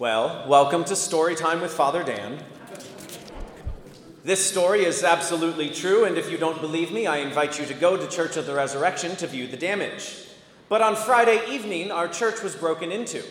[0.00, 2.38] Well, welcome to Story Time with Father Dan.
[4.22, 7.74] This story is absolutely true, and if you don't believe me, I invite you to
[7.74, 10.28] go to Church of the Resurrection to view the damage.
[10.68, 13.24] But on Friday evening, our church was broken into.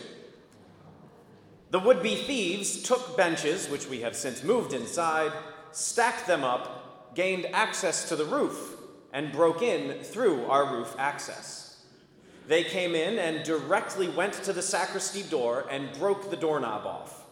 [1.70, 5.32] The would be thieves took benches, which we have since moved inside,
[5.72, 8.76] stacked them up, gained access to the roof,
[9.10, 11.67] and broke in through our roof access.
[12.48, 17.26] They came in and directly went to the sacristy door and broke the doorknob off.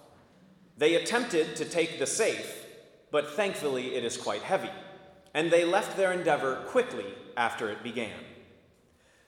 [0.77, 2.66] They attempted to take the safe,
[3.11, 4.69] but thankfully it is quite heavy,
[5.33, 8.12] and they left their endeavor quickly after it began.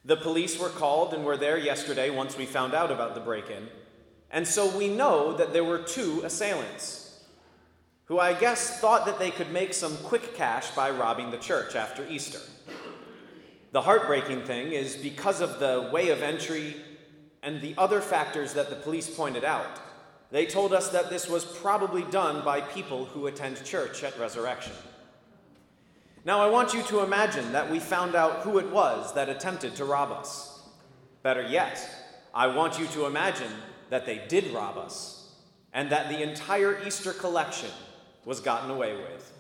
[0.05, 3.49] The police were called and were there yesterday once we found out about the break
[3.49, 3.67] in,
[4.31, 7.25] and so we know that there were two assailants
[8.05, 11.75] who I guess thought that they could make some quick cash by robbing the church
[11.75, 12.41] after Easter.
[13.71, 16.77] The heartbreaking thing is because of the way of entry
[17.43, 19.81] and the other factors that the police pointed out,
[20.31, 24.73] they told us that this was probably done by people who attend church at Resurrection.
[26.25, 29.77] Now, I want you to imagine that we found out who it was that attempted
[29.77, 30.61] to rob us.
[31.23, 31.89] Better yet,
[32.35, 33.53] I want you to imagine
[33.91, 35.33] that they did rob us
[35.73, 37.71] and that the entire Easter collection
[38.25, 39.33] was gotten away with.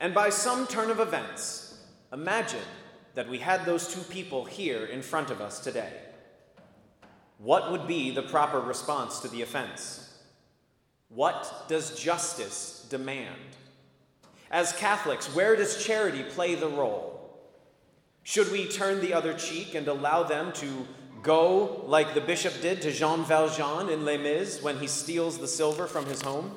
[0.00, 1.80] And by some turn of events,
[2.12, 2.60] imagine
[3.18, 5.92] that we had those two people here in front of us today.
[7.38, 10.16] What would be the proper response to the offense?
[11.08, 13.34] What does justice demand?
[14.52, 17.36] As Catholics, where does charity play the role?
[18.22, 20.86] Should we turn the other cheek and allow them to
[21.20, 25.48] go like the bishop did to Jean Valjean in Les Mis when he steals the
[25.48, 26.52] silver from his home?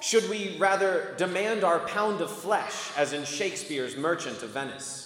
[0.00, 5.05] Should we rather demand our pound of flesh, as in Shakespeare's Merchant of Venice?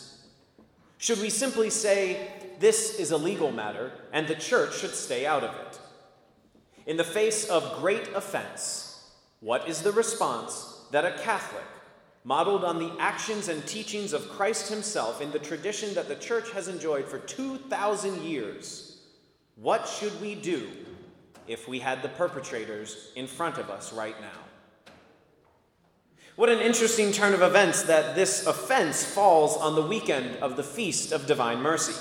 [1.00, 5.42] Should we simply say, this is a legal matter, and the church should stay out
[5.42, 5.80] of it?
[6.86, 11.64] In the face of great offense, what is the response that a Catholic,
[12.22, 16.50] modeled on the actions and teachings of Christ himself in the tradition that the church
[16.52, 19.00] has enjoyed for 2,000 years,
[19.56, 20.68] what should we do
[21.48, 24.49] if we had the perpetrators in front of us right now?
[26.36, 30.62] What an interesting turn of events that this offense falls on the weekend of the
[30.62, 31.94] Feast of Divine Mercy.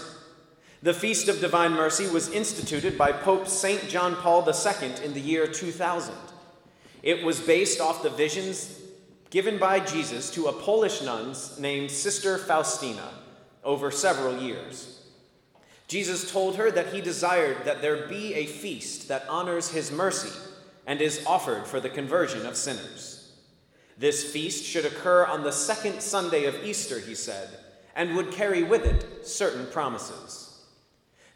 [0.81, 3.89] The Feast of Divine Mercy was instituted by Pope St.
[3.89, 6.13] John Paul II in the year 2000.
[7.03, 8.79] It was based off the visions
[9.29, 13.09] given by Jesus to a Polish nun named Sister Faustina
[13.63, 15.03] over several years.
[15.87, 20.31] Jesus told her that he desired that there be a feast that honors his mercy
[20.85, 23.18] and is offered for the conversion of sinners.
[23.99, 27.49] This feast should occur on the second Sunday of Easter, he said,
[27.97, 30.63] and would carry with it certain promises.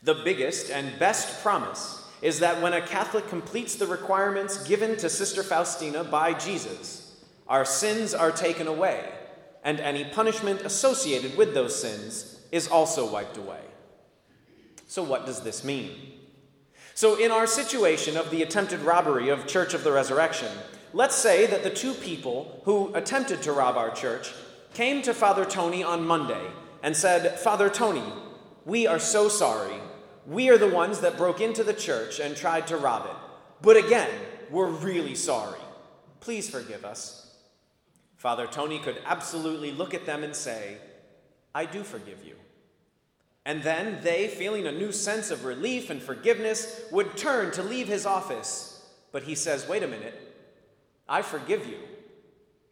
[0.02, 5.10] The biggest and best promise is that when a Catholic completes the requirements given to
[5.10, 9.10] Sister Faustina by Jesus, our sins are taken away,
[9.66, 13.60] and any punishment associated with those sins is also wiped away.
[14.88, 15.92] So, what does this mean?
[16.96, 20.52] So, in our situation of the attempted robbery of Church of the Resurrection,
[20.96, 24.32] Let's say that the two people who attempted to rob our church
[24.76, 26.46] came to Father Tony on Monday
[26.84, 28.04] and said, Father Tony,
[28.64, 29.76] we are so sorry.
[30.28, 33.16] We are the ones that broke into the church and tried to rob it.
[33.62, 34.10] But again,
[34.52, 35.60] we're really sorry.
[36.20, 37.36] Please forgive us.
[38.18, 40.78] Father Tony could absolutely look at them and say,
[41.56, 42.36] I do forgive you.
[43.46, 47.88] And then they, feeling a new sense of relief and forgiveness, would turn to leave
[47.88, 48.86] his office.
[49.12, 50.33] But he says, Wait a minute.
[51.08, 51.80] I forgive you.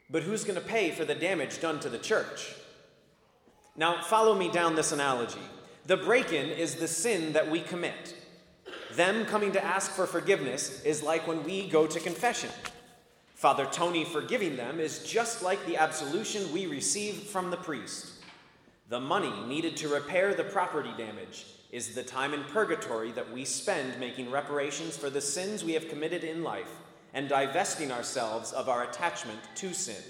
[0.09, 2.53] But who's going to pay for the damage done to the church?
[3.75, 5.39] Now, follow me down this analogy.
[5.85, 8.15] The break in is the sin that we commit.
[8.95, 12.49] Them coming to ask for forgiveness is like when we go to confession.
[13.35, 18.11] Father Tony forgiving them is just like the absolution we receive from the priest.
[18.89, 23.45] The money needed to repair the property damage is the time in purgatory that we
[23.45, 26.69] spend making reparations for the sins we have committed in life
[27.13, 30.03] and divesting ourselves of our attachment to sin.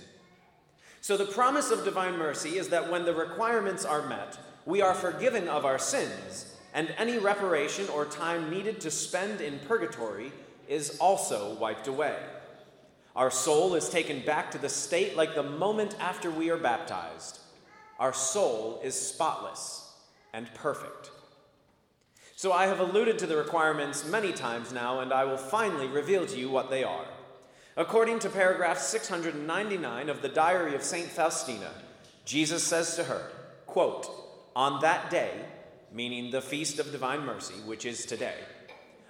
[1.01, 4.93] So, the promise of divine mercy is that when the requirements are met, we are
[4.93, 10.31] forgiven of our sins, and any reparation or time needed to spend in purgatory
[10.67, 12.15] is also wiped away.
[13.15, 17.39] Our soul is taken back to the state like the moment after we are baptized.
[17.99, 19.91] Our soul is spotless
[20.33, 21.11] and perfect.
[22.41, 26.25] So I have alluded to the requirements many times now, and I will finally reveal
[26.25, 27.05] to you what they are.
[27.77, 31.07] According to paragraph 699 of the Diary of St.
[31.07, 31.69] Faustina,
[32.25, 33.29] Jesus says to her,
[33.67, 34.09] quote,
[34.55, 35.33] On that day,
[35.93, 38.39] meaning the Feast of Divine Mercy, which is today,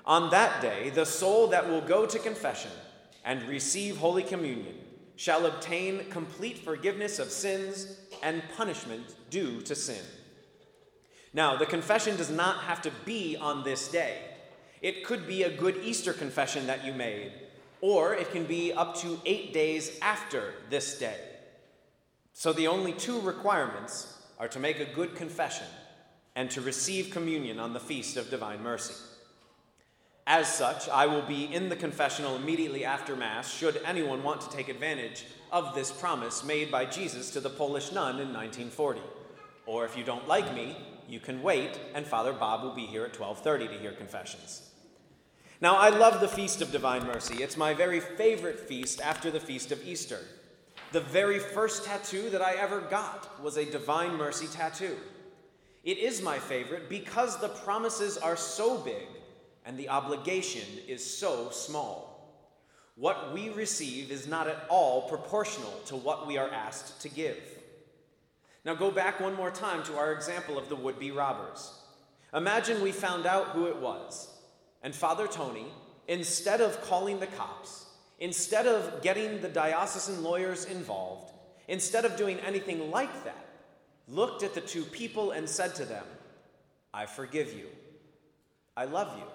[0.06, 2.72] On that day, the soul that will go to confession
[3.24, 4.76] and receive Holy Communion
[5.16, 10.04] shall obtain complete forgiveness of sins and punishment due to sin.
[11.34, 14.18] Now, the confession does not have to be on this day.
[14.82, 17.32] It could be a good Easter confession that you made,
[17.80, 21.18] or it can be up to eight days after this day.
[22.34, 25.68] So the only two requirements are to make a good confession
[26.36, 28.96] and to receive communion on the feast of divine mercy.
[30.26, 34.50] As such, I will be in the confessional immediately after Mass, should anyone want to
[34.50, 39.02] take advantage of this promise made by Jesus to the Polish nun in 1940.
[39.66, 40.78] Or if you don't like me,
[41.12, 44.70] you can wait, and Father Bob will be here at 12:30 to hear confessions.
[45.60, 47.44] Now, I love the Feast of Divine Mercy.
[47.44, 50.20] It's my very favorite feast after the Feast of Easter.
[50.92, 54.98] The very first tattoo that I ever got was a Divine Mercy tattoo.
[55.84, 59.08] It is my favorite because the promises are so big
[59.66, 62.12] and the obligation is so small.
[62.96, 67.38] What we receive is not at all proportional to what we are asked to give.
[68.64, 71.74] Now, go back one more time to our example of the would be robbers.
[72.34, 74.30] Imagine we found out who it was,
[74.84, 75.66] and Father Tony,
[76.08, 77.86] instead of calling the cops,
[78.20, 81.34] instead of getting the diocesan lawyers involved,
[81.68, 83.46] instead of doing anything like that,
[84.08, 86.06] looked at the two people and said to them,
[86.94, 87.68] I forgive you.
[88.78, 89.26] I love you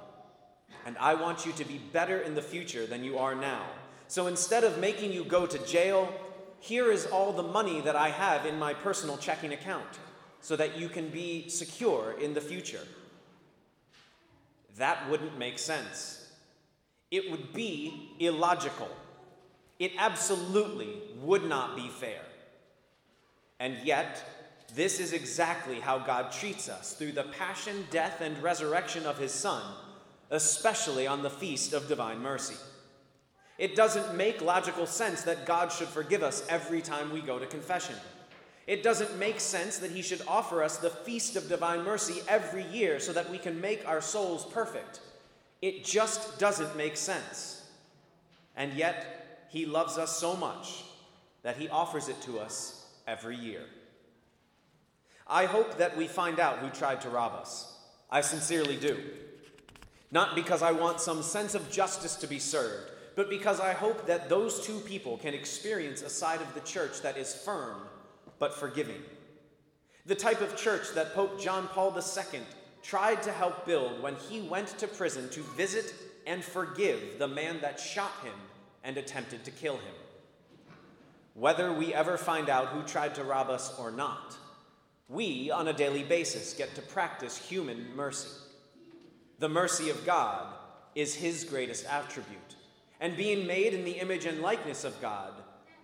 [0.85, 3.67] and I want you to be better in the future than you are now.
[4.09, 6.13] So instead of making you go to jail,
[6.67, 9.99] here is all the money that I have in my personal checking account
[10.41, 12.87] so that you can be secure in the future.
[14.77, 16.31] That wouldn't make sense.
[17.11, 18.91] It would be illogical.
[19.79, 22.21] It absolutely would not be fair.
[23.59, 24.23] And yet,
[24.75, 29.33] this is exactly how God treats us through the passion, death, and resurrection of His
[29.33, 29.63] Son
[30.31, 32.57] especially on the feast of divine mercy.
[33.59, 37.47] It doesn't make logical sense that God should forgive us every time we go to
[37.47, 37.95] confession.
[38.67, 42.65] It doesn't make sense that He should offer us the feast of divine mercy every
[42.65, 45.01] year so that we can make our souls perfect.
[45.63, 47.65] It just doesn't make sense.
[48.57, 50.85] And yet, He loves us so much
[51.43, 53.63] that He offers it to us every year.
[55.27, 57.73] I hope that we find out who tried to rob us.
[58.11, 58.99] I sincerely do.
[60.11, 64.07] Not because I want some sense of justice to be served, but because I hope
[64.07, 67.79] that those two people can experience a side of the church that is firm
[68.39, 69.03] but forgiving.
[70.05, 72.41] The type of church that Pope John Paul II
[72.83, 75.95] tried to help build when he went to prison to visit
[76.27, 78.35] and forgive the man that shot him
[78.85, 79.95] and attempted to kill him.
[81.35, 84.37] Whether we ever find out who tried to rob us or not,
[85.09, 88.29] we on a daily basis get to practice human mercy.
[89.39, 90.47] The mercy of God
[90.95, 92.57] is his greatest attribute.
[93.01, 95.33] And being made in the image and likeness of God,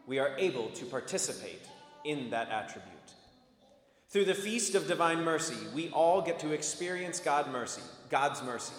[0.06, 1.62] we are able to participate
[2.04, 2.88] in that attribute.
[4.08, 8.74] Through the feast of divine mercy, we all get to experience God mercy, God's mercy.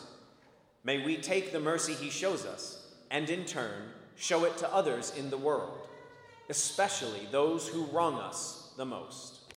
[0.84, 5.14] May we take the mercy he shows us and in turn show it to others
[5.18, 5.88] in the world,
[6.50, 9.33] especially those who wrong us the most.